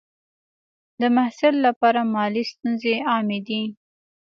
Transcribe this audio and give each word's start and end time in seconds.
د 1.01 1.01
محصل 1.15 1.55
لپاره 1.65 1.99
مالي 2.13 2.43
ستونزې 2.51 2.95
عامې 3.09 3.39
دي. 3.47 3.63